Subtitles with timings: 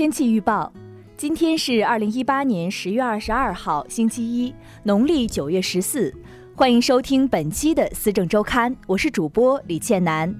[0.00, 0.72] 天气预报：
[1.14, 6.10] 今天是二零一八年十月二十二号，星期一，农历九月十四。
[6.56, 10.34] 欢迎收听本期的《思政周刊》，我是主播李倩楠。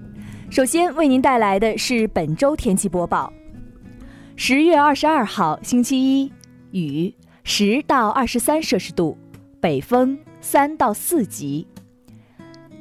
[0.48, 3.30] 首先为您带来的是本周天气播报：
[4.34, 6.32] 十月二十二号，星期一，
[6.70, 7.14] 雨，
[7.44, 9.18] 十到二十三摄氏度，
[9.60, 11.66] 北风三到四级；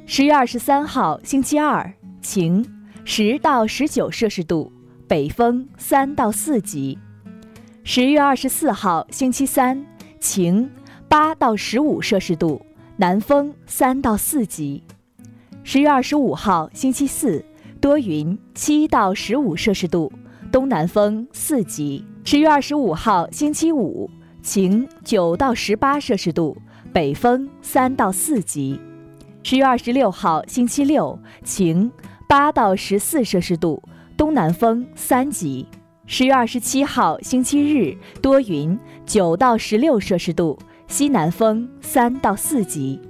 [0.06, 1.92] 十月二十三号，星期二，
[2.22, 2.64] 晴，
[3.04, 4.72] 十到十九摄氏度。
[5.10, 6.96] 北风三到四级。
[7.82, 9.84] 十月二十四号，星期三，
[10.20, 10.70] 晴，
[11.08, 12.64] 八到十五摄氏度，
[12.96, 14.84] 南风三到四级。
[15.64, 17.44] 十月二十五号，星期四，
[17.80, 20.12] 多云，七到十五摄氏度，
[20.52, 22.04] 东南风四级。
[22.22, 24.08] 十月二十五号，星期五，
[24.44, 26.56] 晴，九到十八摄氏度，
[26.92, 28.80] 北风三到四级。
[29.42, 31.90] 十月二十六号，星期六，晴，
[32.28, 33.82] 八到十四摄氏度。
[34.20, 35.66] 东南风三级，
[36.04, 43.00] 十月二十七号星期日多云，九到十六摄氏度，西南风三到四级。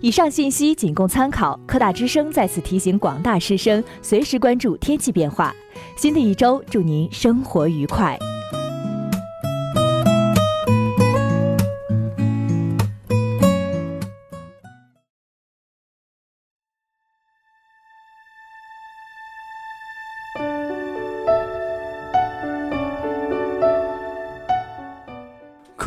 [0.00, 1.60] 以上信息仅供参考。
[1.66, 5.54] 科大之声再次提醒广大师生，随时关注天气变化。
[5.98, 8.18] 新的一周，祝您生活愉快。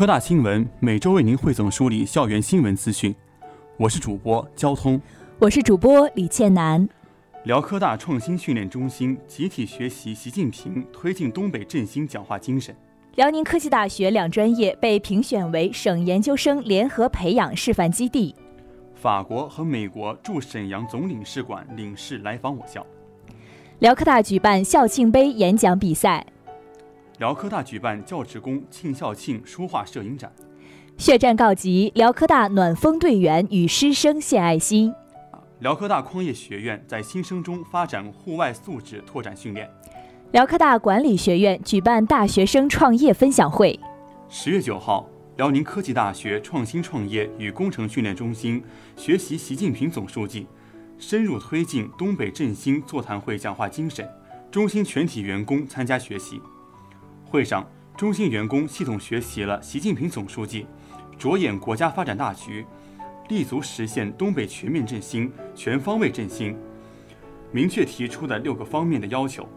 [0.02, 3.14] 科大新闻每周为您汇总梳理校园新闻资讯，
[3.76, 5.00] 我是主播交通，
[5.38, 6.88] 我是主播李倩楠。
[7.44, 12.74] 辽科大创新训练中心集体学习习近平推进东北振兴讲话精神。
[13.14, 18.34] 辽宁科技大学两专业被评选为省研究生联合培养示范基地。
[18.96, 22.84] 法国和美国驻沈阳总领事馆领事来访我校。
[23.78, 26.26] 辽科大举办校庆杯演讲比赛。
[27.22, 30.28] 辽科大举办教职工庆校庆书画摄影展，
[30.96, 34.92] 血战告急，辽科大暖风队员与师生献爱心。
[35.60, 39.70] 辽科大矿业学院在新生中发展户外素质拓展训练。
[40.32, 43.78] 辽科大管理学院举办大学生创业分享会。
[44.28, 48.60] 十月九号，辽宁科技大学创新创业与工程训练中心
[48.96, 50.48] 学习习近平总书记
[50.98, 54.04] 深入推进东北振兴座谈会讲话精神，
[54.50, 56.40] 中心全体员工参加学习。
[57.32, 57.66] 会上，
[57.96, 60.66] 中心员工系统学习了习近平总书记
[61.18, 62.66] 着眼国家发展大局，
[63.30, 66.54] 立足实现东北全面振兴、全方位振兴，
[67.50, 69.48] 明确提出的六个方面的要求，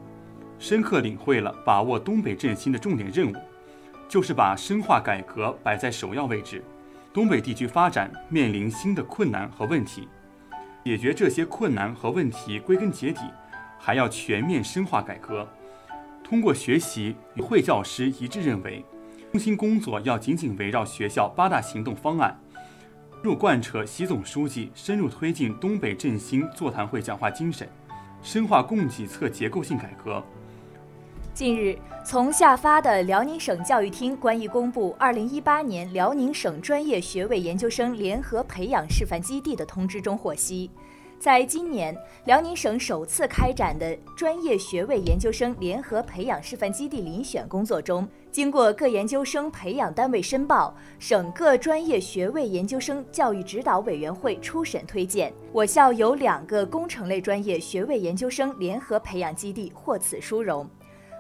[0.58, 3.36] 深刻领会了把握东北振兴的重点任务，
[4.08, 6.64] 就是把深化改革摆在首要位置。
[7.12, 10.08] 东北地区发展面临新的困难和问题，
[10.86, 13.20] 解决这些困难和问题，归根结底
[13.78, 15.46] 还要全面深化改革。
[16.28, 18.84] 通过学习与会，教师一致认为，
[19.32, 22.36] 中心工作要紧紧围绕学校八大行动方案，
[23.22, 27.70] 入贯彻习总书记深入推进东北振兴座谈会讲话精神，
[28.24, 30.24] 深化供给侧结构性改革。
[31.32, 40.72] 近日，从下发的辽宁省教育厅关于公布二零一八年辽宁省专业学位研究生联合培养示范基地的通知中获悉。
[41.20, 41.96] 在今年
[42.26, 60.70] 辽宁省首次开展的专业学位研究生联合培养示范基地遴选工作中，经过各研究生培养单位申报，省各专业学位研究生教育指导委员会初审推荐，我校有两个工程类专业学位研究生联合培养基地获此殊荣。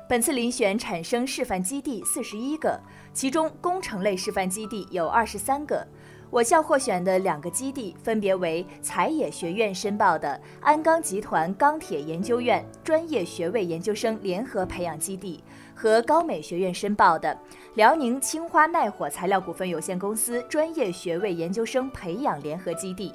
[0.07, 2.79] 本次遴选产生示范基地四十一个，
[3.11, 5.83] 其中工程类示范基地有二十三个。
[6.31, 15.41] 我校获选的两个基地分别为采野学院申报的鞍钢集团钢铁研究院专业学位研究生联合培养基地
[15.73, 17.37] 和高美学院申报的
[17.75, 23.13] 辽宁青花耐火材料股份有限公司专业学位研究生培养联合基地。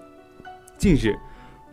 [0.78, 1.14] 近日，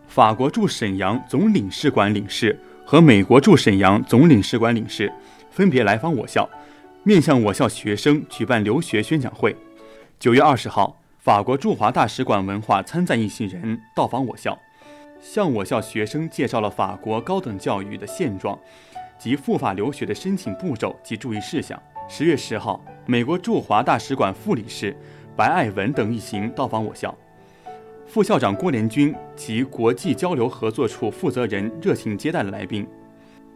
[0.06, 5.10] 法国驻沈阳总领事馆领事和美国驻沈阳总领事馆领事
[5.50, 6.46] 分别来访我校，
[7.04, 9.56] 面向我校学生举办留学宣讲会。
[10.18, 10.97] 九月二十号。
[11.28, 14.58] 法国驻华大使馆文化参赞一行人到访我校，
[15.20, 18.58] 向我校学生介绍了法国高等教育的现状
[19.18, 21.78] 及赴法留学的申请步骤及注意事项。
[22.08, 24.96] 十月十号，美国驻华大使馆副理事
[25.36, 27.14] 白爱文等一行到访我校，
[28.06, 32.88] 副校长郭连军及国际交流合作处负责人热情接待了来宾。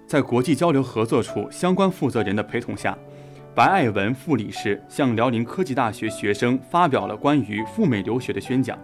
[0.07, 2.99] 在国际交流合作处相关负责人的陪同下。
[3.55, 8.79] 白爱文副理事向辽宁科技大学学生发表了关于赴美留学的宣讲。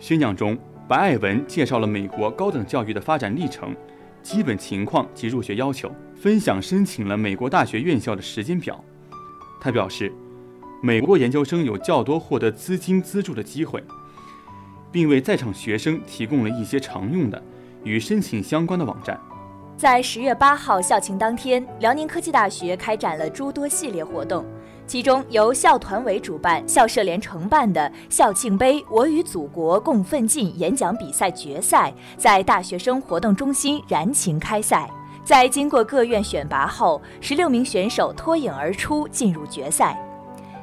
[0.00, 0.58] 宣讲中，
[0.88, 3.72] 白爱文介绍了美国高等教育的发展历程，
[4.24, 8.82] 基本情况及入学要求，分享申请了美国大学院校的时间表。
[9.60, 10.12] 他表示，
[10.82, 13.84] 美国研究生有较多获得资金资助的机会，
[14.90, 17.40] 并为在场学生提供了一些常用的
[17.84, 19.20] 与申请相关的网站。
[19.80, 24.44] 在十月八号校庆当天，辽宁科技大学开展了诸多系列活动。
[24.86, 34.86] 其中由校团委主办、校社联承办的校庆杯“我与祖国共奋进”演讲比赛决赛，在大学生活动中心燃情开赛。
[35.24, 39.98] 在经过各院选拔后，十六名选手脱颖而出，进入决赛。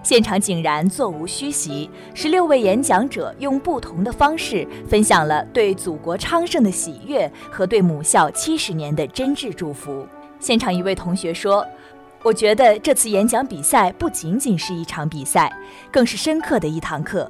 [0.08, 1.90] 现场井然，座无虚席。
[2.14, 10.08] 十六位演讲者用不同的方式分享了对祖国昌盛的喜悦和对母校七十年的真挚祝福。
[10.40, 11.68] 现场一位同学说。
[12.24, 15.52] 我觉得这次演讲比赛不仅仅是一场比赛，
[15.92, 17.30] 更是深刻的一堂课。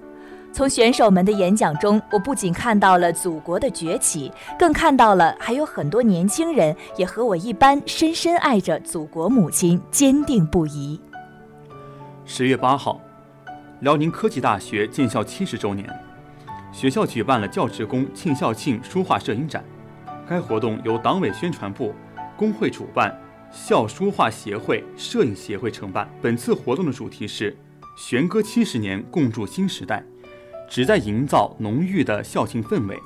[0.53, 10.99] 从选手们的演讲中，我不仅看到了祖国的崛起，更看到了还有很多年轻人也和我一般深深爱着祖国母亲，坚定不移。
[12.29, 12.99] 十月八号，
[13.79, 15.89] 辽宁科技大学建校七十周年，
[16.73, 19.63] 学校举办了教职工庆校庆书画摄影展。
[20.27, 21.95] 该活动由党委宣传部、
[22.35, 23.17] 工会主办。
[23.49, 26.07] 校书画协会、摄影协会承办。
[26.21, 27.55] 本次活动的主题是
[27.97, 30.03] “弦歌七十年，共筑新时代”，
[30.69, 32.99] 旨在营造浓郁的校庆氛围，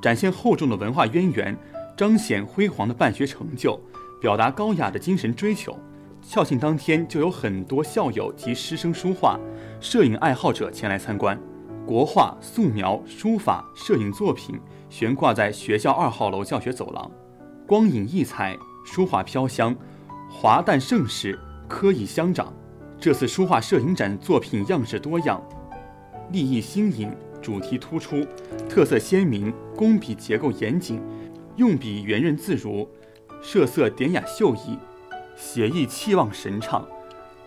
[0.00, 1.58] 展现厚重的文化渊源，
[1.96, 3.76] 彰显辉煌的办学成就，
[4.20, 5.76] 表达高雅的精神追求。
[6.28, 9.40] 校庆当天就有很多校友及师生书画、
[9.80, 11.40] 摄影爱好者前来参观。
[11.86, 14.60] 国画、素描、书法、摄影作品
[14.90, 17.10] 悬挂在学校二号楼教学走廊，
[17.66, 18.54] 光影异彩。
[18.84, 19.74] 书画飘香，
[20.30, 22.52] 华诞盛世，科艺相长。
[23.00, 25.42] 这次书画摄影展作品样式多样，
[26.30, 27.10] 立意新颖，
[27.40, 28.22] 主题突出，
[28.68, 31.00] 特色鲜明，工笔结构严谨，
[31.56, 32.86] 用笔圆润自如，
[33.40, 34.78] 设色典雅秀逸，
[35.38, 36.84] 写意气旺神畅，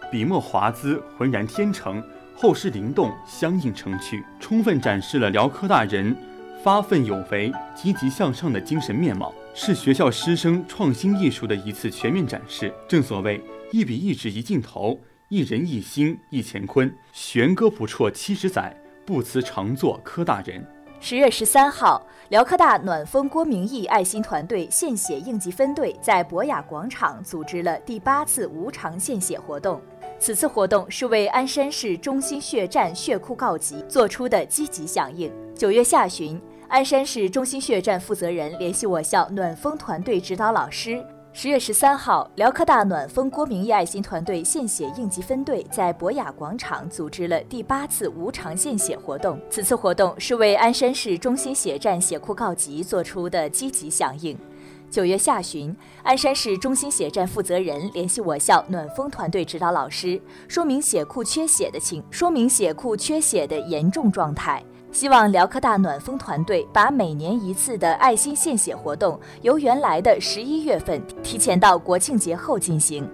[0.10, 2.02] 笔墨华滋，浑然天成，
[2.34, 6.16] 后世灵动，相映成趣，充分展示了辽科大人
[6.64, 9.34] 发奋有为、积极向上的精神面貌。
[9.54, 12.74] 是学校师生创新艺术的一次全面展示。
[12.88, 13.44] 正所谓
[13.74, 14.98] 一笔一纸一镜头，
[15.28, 16.90] 一人一心一乾坤。
[17.12, 18.74] 弦歌不辍七十载，
[19.06, 20.66] 不辞常作科大人。
[21.04, 22.00] 十月十三号，
[22.30, 29.82] 辽科大暖风郭明义爱心团队献血应急分队在博雅广场组织了第八次无偿献血活动。
[30.20, 35.34] 此次活动是为鞍山市中心血站血库告急做出的积极响应。
[35.56, 36.40] 九月下旬。
[36.68, 41.04] 鞍山市中心血站负责人联系我校暖风团队指导老师。
[41.34, 49.40] 十月十三号，辽科大暖风郭明义爱心团队献血应急分队在博雅广场组织了第八次无偿献血活动。
[49.50, 54.38] 此次活动是为鞍山市中心血站血库告急做出的积极响应。
[54.90, 55.74] 九月下旬，
[56.04, 64.62] 鞍山市中心血站负责人联系我校暖风团队指导老师，说明血库缺血的情，说明血库缺血的严重状态。
[64.92, 73.10] 希望辽科大暖风团队把每年一次的爱心献血活动由原来的十一月份提前到国庆节后进行。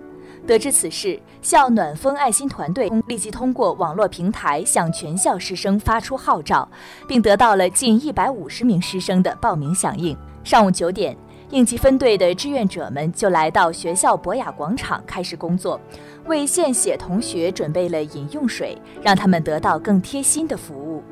[0.45, 6.67] 得知此事，校暖风爱心团队立即通过网络平台向全校师生发出号召，
[7.07, 10.17] 并得到了近一百五十名师生的报名响应。
[10.43, 11.15] 上午九点，
[11.49, 15.79] 应急分队的志愿者们就来到学校博雅广场开始工作，
[16.25, 21.03] 为献血同学准备了饮用水，让他们得到更贴心的服务。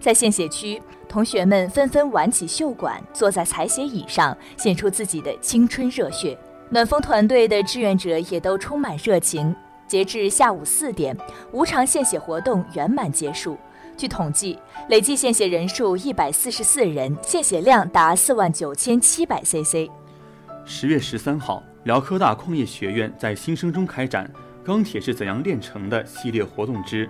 [0.00, 6.38] 在献血区，同学们纷纷挽起袖管，坐在采血椅上，献出自己的青春热血。
[6.70, 9.54] 暖风团队的志愿者也都充满热情。
[9.86, 11.16] 截至下午四点，
[11.50, 13.56] 无偿献血活动圆满结束。
[13.96, 19.90] 据统计，累计献血人数一百四十四人，献血量达四万九千七百 cc。
[20.64, 24.30] 十月十三号，辽科大矿业学院在新生中开展
[24.62, 27.08] “钢铁是怎样炼成的”系列活动之。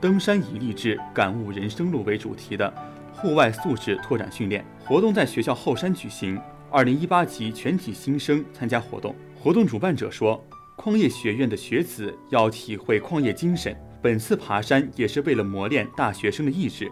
[0.00, 2.72] 登山以励志，感悟人生路为主题的
[3.12, 6.40] 户外素质拓展训练活动在学校后山举行。
[6.70, 9.14] 二零一八级全体新生参加活动。
[9.38, 10.42] 活动主办者说
[10.74, 16.90] ：“矿业学院的学子要体会矿业精神，本次爬山也是为了磨练大学生的意志，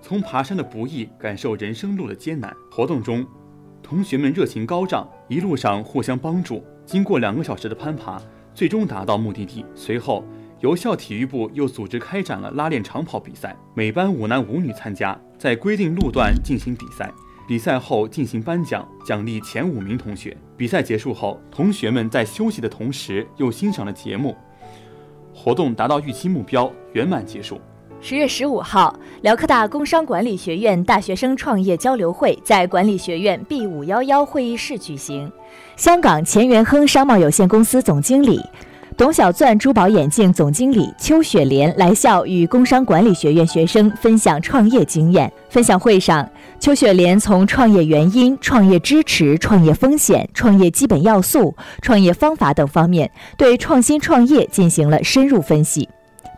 [0.00, 3.26] 从爬山的不易感受人生路的艰难。”活动中，
[3.82, 6.64] 同学们热情高涨，一路上互相帮助。
[6.86, 8.22] 经过两个小时的攀爬，
[8.54, 9.64] 最终达到目的地。
[9.74, 10.24] 随后。
[10.60, 17.10] 由校体育部又组织开展了拉练长跑比赛，每班五男五女参加，在规定路段进行比赛。
[17.48, 20.36] 比赛后进行颁奖，奖励前五名同学。
[20.58, 24.36] 比赛结束后，同学们在休息的同时又欣赏了节目，
[25.34, 27.58] 活动达到预期目标，圆满结束。
[28.02, 35.30] 十月十五号，辽科大工商管理学院大学生创业交流会在管理学院 B 五幺幺会议室举行。
[35.76, 38.40] 香港钱元亨商贸有限公司总经理、
[39.00, 45.32] 董小钻珠宝眼镜总经理邱雪莲来校与工商管理学院学生分享创业经验。
[45.48, 46.28] 分享会上，
[46.58, 55.88] 邱雪莲从创业原因、创业支持、创业风险、创业基本要素、创业方法等方面，对创新创业进行了深入分析。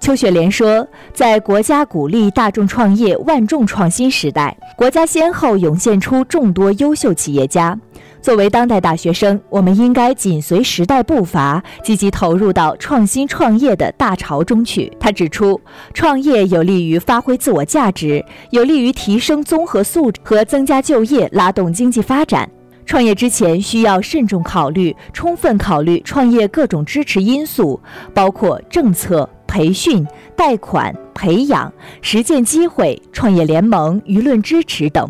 [0.00, 7.76] 邱雪莲说，在国家鼓励大众创业、万众创新时代，国家先后涌现出众多优秀企业家。
[8.22, 14.90] 作为当代大学生，我们应该紧随时代步伐，积极投入到创新创业的大潮中去。
[15.00, 15.60] 他指出，
[15.92, 22.48] 创业有利于发挥自我价值，有利于提升综合素质和增加就业，拉动经济发展。
[22.86, 27.80] 创业之前需要慎重考虑，充分考虑创业各种支持因素，
[28.14, 29.28] 包括政策。
[29.44, 35.06] 培训、贷款、培养、实践机会、创业联盟、舆论支持等。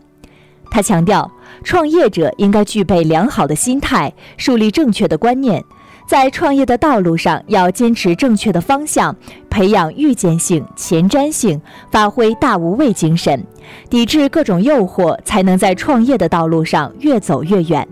[0.68, 1.30] 他强调，
[1.62, 5.62] 创业者应该具备良好的心态，树立正确的观念，
[6.06, 9.14] 在创业的道路上要坚持正确的方向，
[9.48, 13.44] 培养预见性、前瞻性，发挥大无畏精神，
[13.88, 17.86] 抵制各种诱惑，才能在创业的道路上越走越远。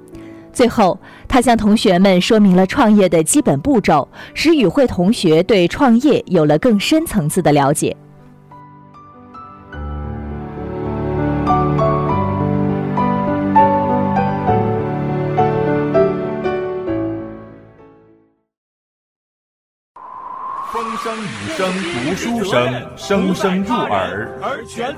[0.53, 0.99] 最后，
[1.29, 7.97] 他向同学们说明了创业的基本步骤，使与会同学对创业有了更深层次的了解。
[20.73, 24.31] 风声雨声读书声，声声入耳。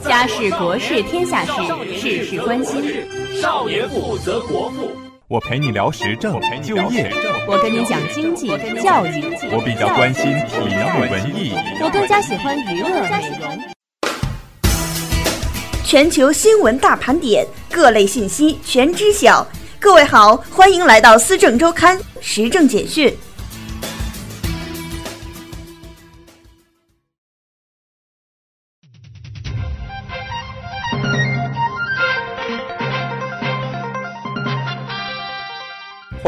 [0.04, 1.52] 家事国事天下事，
[1.98, 3.06] 事事关心。
[3.40, 4.90] 少年富则国富。
[5.28, 7.10] 我陪你聊时政、就业，
[7.48, 8.48] 我跟你讲经济、
[8.82, 13.58] 教育，我比较关心体育文艺，我更加喜欢娱乐美容。
[15.82, 19.46] 全球新闻大盘点，各类信息全知晓。
[19.80, 23.16] 各位好，欢迎来到思政周刊时政简讯。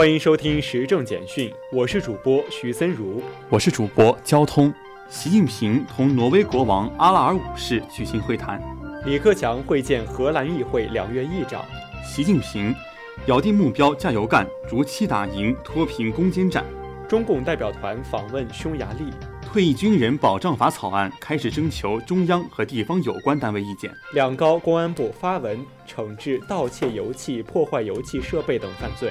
[0.05, 4.71] 欢迎收听时政简讯，我是主播徐森如，我是主播交通。
[5.09, 8.63] 习近平同挪威国王阿拉尔五世举行会谈，
[9.07, 11.65] 李克强会见荷兰议会两院议长。
[12.05, 12.75] 习近平
[13.29, 16.63] 咬定目标加油干，如期打赢脱贫攻坚战。
[17.09, 23.91] 中共代表团访问匈牙利，退役军人保障法草案开始征求中央和地方有关单位意见。
[24.13, 25.59] 两高公安部发文
[25.89, 29.11] 惩治盗窃油气、破坏油气设备等犯罪。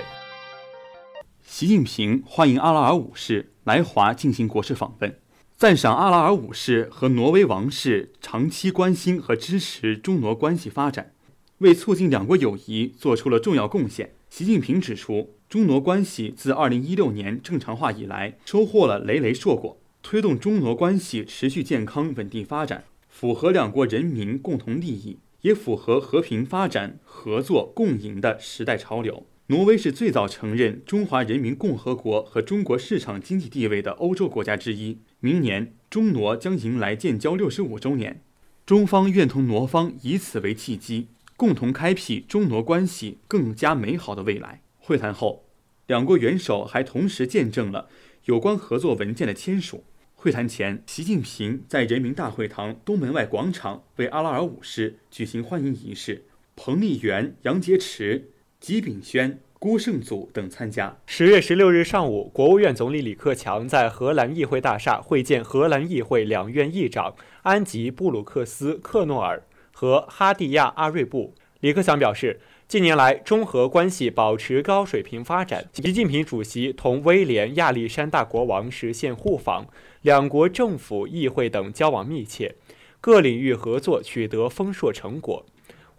[1.45, 5.19] 习近平欢迎阿拉尔五世来华进行国事访问，
[5.57, 11.13] 赞赏阿拉尔五世和挪威王室长期关心和支持中挪关系发展，
[11.59, 14.13] 为促进两国友谊做出了重要贡献。
[14.29, 29.27] 习近平指出，中挪关系自2016年正常化以来，收获了累累硕果，推动中挪关系持续健康稳定发展，符合两国人民共同利益，也符合和平发展、合作共赢的时代潮流。
[29.47, 34.99] 挪威是最早承认中华人民共和国和中国市场经济地位的欧洲国家之一。
[35.19, 38.21] 明年，中挪将迎来建交六十五周年，
[38.65, 44.61] 中方愿同挪方以此为契机，共同开辟中挪关系更加美好的未来。
[44.79, 45.43] 会谈后，
[45.87, 47.89] 两国元首还同时见证了
[48.25, 49.83] 有关合作文件的签署。
[50.15, 56.23] 会谈前，习近平在人民大会堂东门外广场为阿拉尔五世举行欢迎仪式，
[56.55, 58.21] 彭丽媛、杨洁篪。
[58.63, 60.95] 吉炳轩、郭胜祖等参加。
[61.05, 69.43] 十月十六日上午，国务院总理李克强在荷兰议会大厦会见荷兰议会两院议长安吉布鲁克斯克诺尔
[69.73, 71.33] 和哈蒂亚阿瑞布。
[71.59, 75.67] 李克强表示，近年来中荷关系保持高水平发展。
[75.73, 79.67] 习近平主席同威廉亚历山大国王实现互访，
[80.03, 82.55] 两国政府、议会等交往密切，
[83.01, 85.45] 各领域合作取得丰硕成果。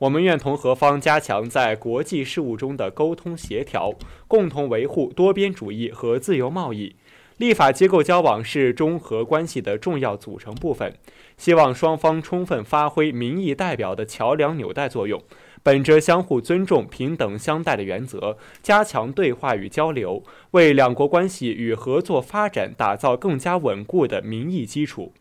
[0.05, 3.95] 我们愿同何方加强在国际事务中的沟通协调，
[4.29, 6.97] 共同维护多边主义和自由贸易。
[7.39, 10.95] 立法机构交往是中荷关系的重要组成部分，
[11.39, 15.23] 希望双方充分发挥民意代表的桥梁纽带作用，
[15.63, 25.15] 本着相互尊重、平等相待的原则，加强对话与交流，为两国关系与合作发展打造更加稳固的民意基础。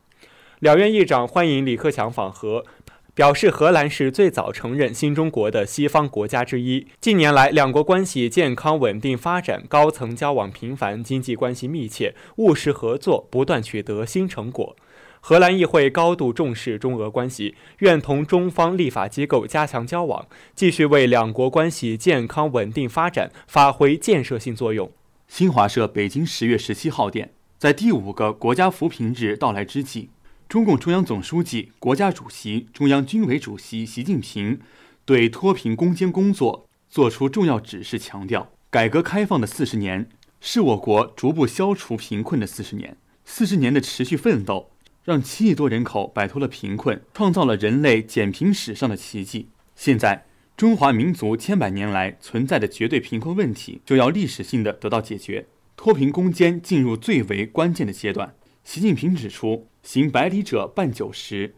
[0.59, 2.65] 两院议长欢迎李克强访荷。
[3.15, 6.87] 表示，荷兰是最早承认新中国的西方国家之一。
[6.99, 14.75] 近年来，两国关系健康稳定发展，高层交往频繁，经济关系密切，务实合作不断取得新成果。
[15.21, 24.91] 荷兰议会高度重视中俄关系，愿同中方立法机构加强交往，继续为两国关系健康稳定发展发挥建设性作用。
[25.27, 30.09] 新华社北京十月十七号电，在第五个国家扶贫日到来之际，
[30.53, 34.59] 中共中央总书记、国家主席、中央军委主席习近平
[35.03, 40.07] 对脱贫攻坚工作作出重要指示，强调：改革开放的四十年
[40.39, 42.95] 是我国逐步消除贫困的四十年，
[43.25, 44.69] 四十年的持续奋斗。
[45.03, 49.47] 让七亿多人口摆脱了贫困，创造了人类减贫史上的奇迹。
[49.75, 58.35] 现在，中华民族千百年来存在的绝对贫困问题就要历史性的得到解决，脱贫攻坚进入最为关键的阶段。
[58.63, 61.55] 习近平指出，行百里者半九十，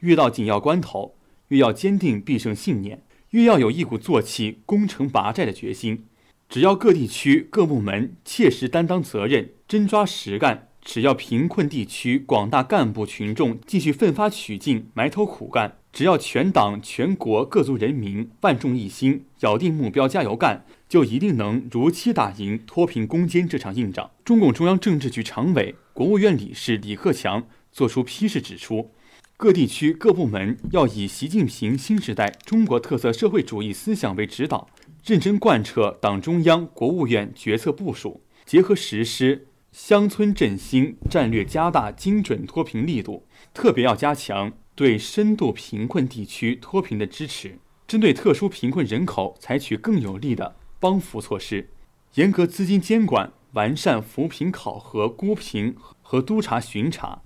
[0.00, 1.14] 越到紧要关头，
[1.48, 6.04] 越要坚定必胜信念，越要有一鼓作气攻城拔寨的决心。
[6.48, 10.64] 只要各地区各部门切实担当责任，真抓实干。
[10.80, 24.10] 只要贫困地区广大干部群众继续奋发取进、埋头苦干，只要全党全国各族人民万众一心、咬定目标、加油干，就一定能如期打赢脱贫攻坚这场硬仗。
[24.24, 27.46] 中共中央政治局常委、国务院理事李克强
[27.78, 28.90] 作出批示指出，
[29.36, 34.68] 各地区各部门要以习近平新时代中国特色社会主义思想为指导，
[35.06, 39.46] 认真贯彻党中央、国务院决策部署，结合实施。
[39.70, 51.68] 乡村振兴战略加大精准脱贫力度，特别要加强对深度贫困地区脱贫的支持，针对特殊贫困人口采取更有力的帮扶措施，
[52.14, 57.22] 严格资金监管，完善扶贫考核、估评和督查巡查，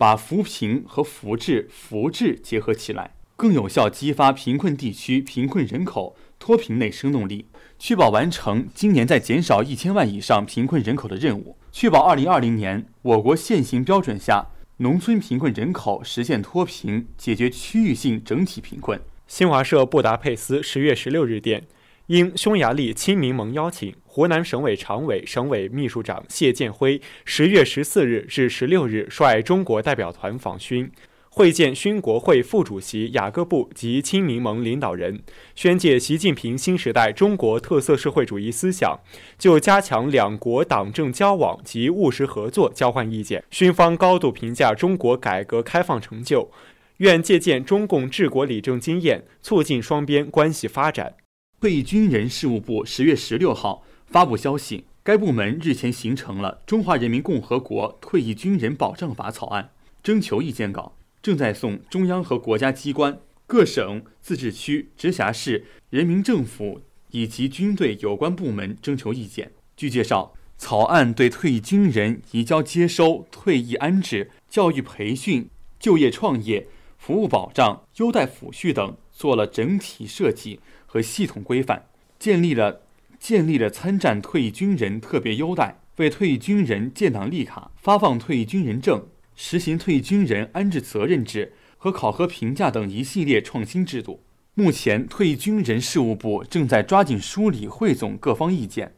[0.00, 7.44] 把扶贫和扶志、扶志结合起来，更有效激发贫困地区贫困人口脱贫内生动力，
[7.78, 11.58] 确保完成今年在减少一千万以上贫困人口的任务。
[11.70, 14.46] 确保二零二零年我国现行标准下
[14.78, 18.98] 农村贫困人口实现脱贫，解决区域性整体贫困。
[19.26, 21.64] 新华社布达佩斯十月十六日电，
[22.10, 30.90] 应匈牙利亲民盟邀请，湖南省委常委、省委秘书长谢建辉十月十四日至十六日率中国代表团访勋。
[31.28, 35.20] 会见勋国会副主席雅各布及亲民盟领导人，
[35.54, 38.98] 宣介习近平新时代中国特色社会主义思想，
[39.38, 43.44] 就加强两国党政交往及务实合作交换意见。
[43.52, 46.50] 勋方高度评价中国改革开放成就，
[46.96, 51.14] 愿借鉴中共治国理政经验，促进双边关系发展。
[51.60, 59.70] 退役军人事务部十月十六号发布消息，该部门日前形成了《中华人民共和国退役军人保障法》草案
[60.02, 60.96] 征求意见稿。
[61.20, 69.52] 正在送中央和国家机关、各省、自治区、直辖市人民政府以及军队有关部门征求意见。
[69.76, 80.58] 据介绍，草案对退役军人移交接收、退役安置、教育培训、就业创业、服务保障、优待抚恤等做了整体设计
[80.92, 81.84] 和系统规范，
[82.18, 82.80] 建立了
[83.20, 89.06] 建立了参战退役军人特别优待，为退役军人建档立卡、发放退役军人证。
[89.36, 94.24] 实行退役军人安置责任制和考核评价等一系列创新制度。
[94.54, 98.92] 目前，退役军人事务部正在抓紧梳理、汇总各方意见，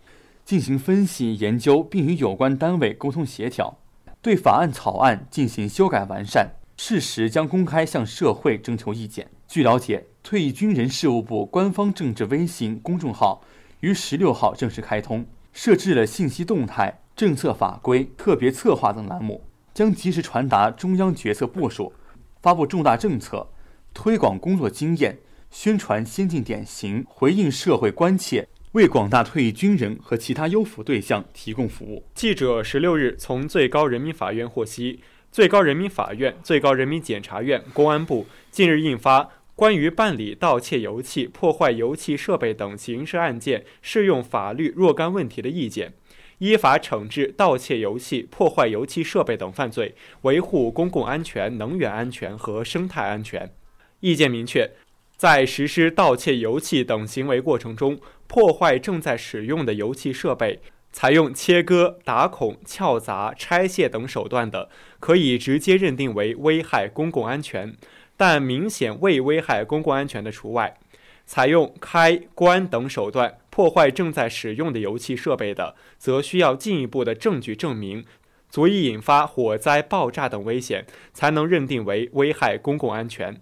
[0.46, 3.78] 进行分析研究，并与有关单位沟通协调，
[4.22, 6.52] 对法案草案进行修改完善。
[6.78, 9.28] 适时将公开向社会征求意见。
[9.46, 13.44] 据了解，退役军人事务部官方政治微信公众号
[13.80, 19.42] 于十六号正式开通，设置了信息动态、政策法规、特别策划等栏目。
[19.74, 21.94] 将及时传达中央决策部署，
[22.40, 23.48] 发布重大政策，
[23.94, 25.18] 推广工作经验，
[25.50, 32.04] 宣传先进典型，回应社会关切，为广大退役军人和其他优抚对象提供服务。
[32.14, 35.00] 记者十六日从最高人民法院获悉，
[35.32, 39.24] 最高人民法院、最高人民检察院、公安部近日印发
[39.62, 45.90] 《关于办理盗窃油气、破坏油气设备等刑事案件适用法律若干问题的意见》。
[46.38, 53.54] 依法惩治盗窃油气、破坏油气设备等犯罪，维护公共安全、能源安全和生态安全。
[54.00, 54.68] 意见明确，
[55.16, 60.58] 在实施盗窃油气等行为过程中，破坏正在使用的油气设备，
[60.90, 67.76] 采用切割、打孔、撬砸、拆卸等手段的，可以直接认定为危害公共安全，
[68.16, 70.78] 但明显未危害公共安全的除外。
[71.24, 78.04] 采用开关等手段破坏正在使用的油气设备的，则需要进一步的证据证明
[78.50, 83.40] 足以引发火灾、爆炸等危险，才能认定为危害公共安全。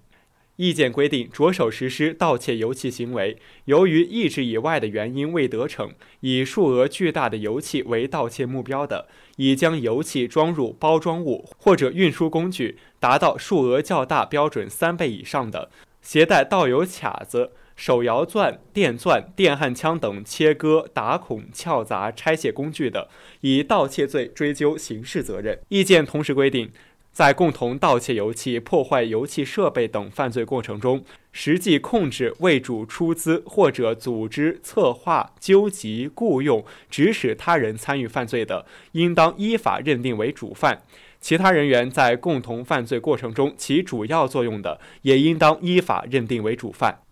[0.60, 15.70] 意见规定，着手实施盗窃油气行为，由于意志以外的原因未得逞，以数额巨大的油气为盗窃目标的，已将油气装入包装物或者运输工具，达到数额较大标准三倍以上的，
[16.02, 23.08] 携带盗油卡子、手摇钻、电钻、电焊枪等切割、打孔、撬砸、拆卸工具的，
[23.40, 25.58] 以盗窃罪追究刑事责任。
[25.70, 26.70] 意见同时规定。
[27.12, 40.76] 在共同盗窃油气、破坏油气设备等犯罪过程中，实际控制、为主出资或者组织、策划、纠集、雇用、指使他人参与犯罪的，应当依法认定为主犯；
[41.20, 47.02] 其他人员在共同犯罪过程中起主要作用的，也应当依法认定为主犯。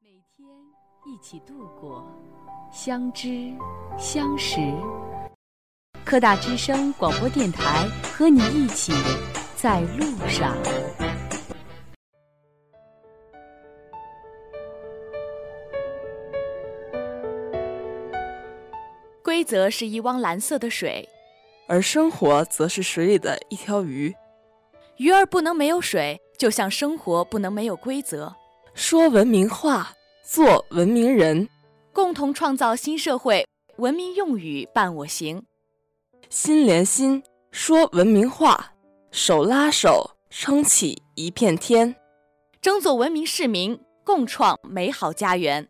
[0.00, 0.48] 每天
[1.06, 2.04] 一起度过，
[2.72, 3.52] 相知
[3.96, 4.58] 相识。
[6.04, 8.92] 科大之声广播电台和你一起
[9.56, 10.54] 在路上。
[19.22, 21.08] 规则是一汪蓝色的水，
[21.66, 24.14] 而生活则是水里的一条鱼。
[24.98, 28.32] 鱼儿不能没有水，就像生活不能没有规则。
[28.74, 29.90] 说文明话，
[30.22, 31.48] 做文明人，
[31.92, 33.44] 共同创造新社会。
[33.78, 35.42] 文明用语伴我行。
[36.30, 38.56] 心连心，说文明话；
[39.10, 41.94] 手拉手，撑起一片天。
[42.60, 45.68] 争做文明市民，共创美好家园。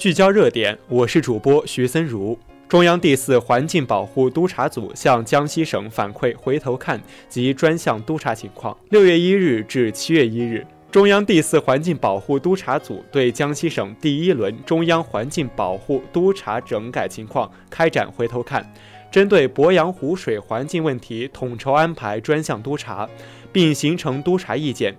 [0.00, 2.38] 聚焦热点，我是主播徐森如。
[2.66, 8.74] 中央第四环境保护督察组向江西省反馈回头看及专项督查情况。
[8.88, 18.72] 六月一日至七月一日，中央第四环境保护督察组对江西省第一轮中央环境保护督查整改情况开展回头看，
[19.10, 23.06] 针对鄱阳湖水环境问题统筹安排专项督查，
[23.52, 24.96] 并形成督查意见。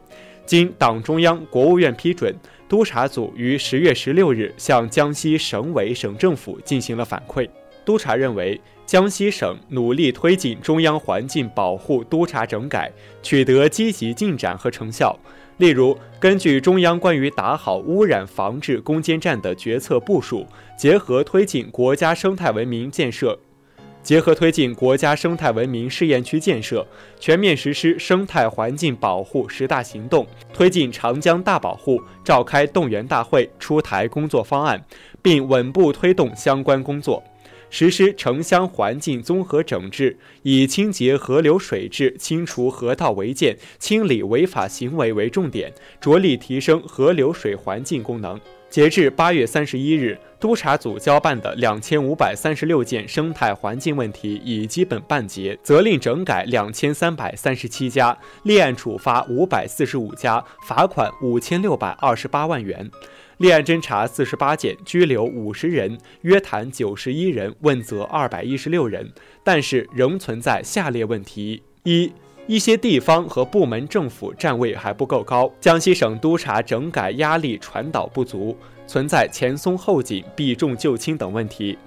[0.52, 2.36] 经党中央、国务院批准。
[2.68, 7.48] 督查组于十月十六日向江西省委省政府进行了反馈。
[7.86, 12.92] 督查认为，江西省努力推进中央环境保护督查整改，
[13.24, 15.18] 取得积极进展和成效。
[15.56, 20.46] 例如，根据中央关于打好污染防治攻坚战的决策部署，
[20.78, 23.40] 结合推进国家生态文明建设。
[24.04, 26.86] 结合推进国家生态文明试验区建设，
[27.20, 34.84] 全面实施生态环境保护十大行动，推进长江大保护，召开动员大会，出台工作方案，
[35.22, 37.24] 并稳步推动相关工作，
[37.70, 48.40] 实施城乡环境综合整治，以清洁河流水质、清除河道违建、清理违法行为为重点，着力提升河流水环境功能。
[48.72, 62.90] 截至八月三十一日，督查组交办的两千五百三十六件生态环境问题已基本办结，责令整改两千三百三十七家，立案处罚五百四十五家，罚款五千六百二十八万元，
[63.40, 69.12] 立案侦查四十八件，拘留五十人，约谈九十一人，问责二百一十六人，
[69.44, 72.10] 但是仍存在下列问题：一。
[72.52, 81.78] 一些地方和部门政府站位还不够高，江西省督查整改压力传导不足，存在前松后紧、避重就轻等问题。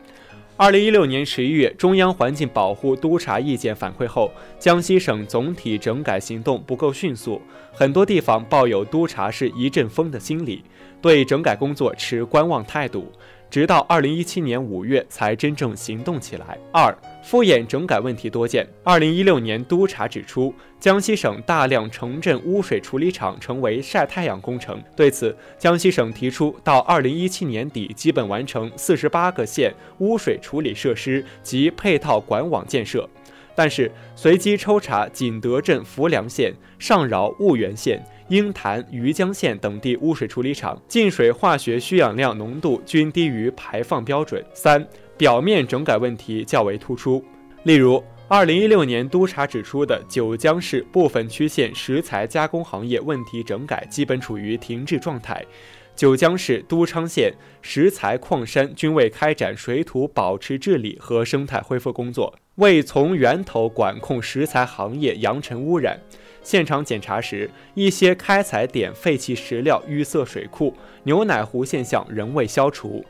[0.56, 10.64] 二零一六年十一月，中央环境保护督查意见反馈后，江西省总体整改行动不够迅速，很多地方抱有督查是一阵风的心理，
[11.02, 13.12] 对整改工作持观望态度。
[13.54, 16.58] 直到二零一七年五月才真正行动起来。
[16.72, 18.66] 二、敷衍整改问题多见。
[18.82, 24.82] 二零一六年督查指出，江西省大量城镇污水处理厂成为晒太阳工程。
[24.96, 33.08] 对此，江西省提出到二零一七年底基本完成四十八个县污水处理设施及配套管网建设。
[33.54, 38.04] 但是，随机抽查景德镇浮梁县、上饶婺源县。
[38.28, 44.42] 鹰潭、余江县等地污水处理厂进水化学需氧量浓度均低于排放标准。
[44.54, 47.22] 三、表面整改问题较为突出，
[47.64, 55.44] 例如，二零一六年督查指出的九江市部分区县食材加工行业问题整改基本处于停滞状态。
[55.94, 57.32] 九江市、都昌县
[57.62, 66.00] 石材矿山均未开展水土保持治理和生态恢复工作，未从源头管控石材行业扬尘污染。
[66.44, 73.04] 现场检查时，一些开采点废弃石料淤塞水库，牛奶湖现象仍未消除。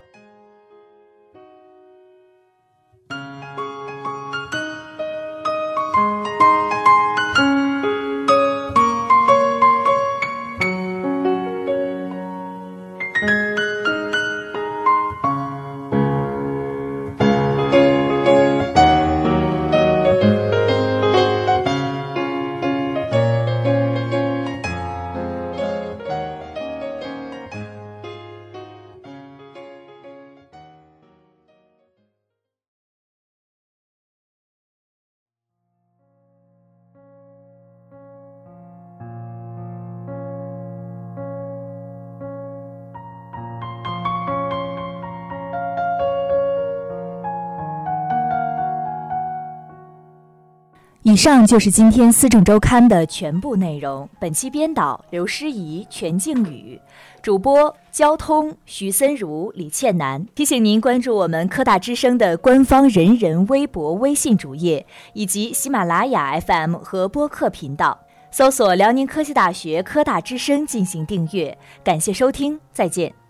[51.06, 54.08] 以上就是今天《思政周刊》的全部内容。
[54.18, 56.80] 本期编导刘诗怡、全静宇，
[57.20, 60.26] 主播交通徐森如、李倩楠。
[60.34, 71.58] 提醒您关注我们科大之声的官方人人微博、微信主页，以及喜马拉雅 FM 和播客频道，搜索辽宁科技大学科大之声进行订阅。
[71.84, 73.23] 感谢收听，再见。